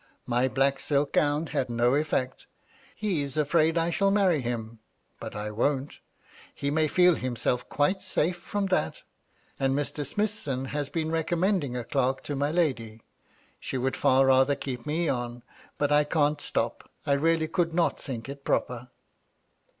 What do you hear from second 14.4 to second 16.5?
keep me on; but I can'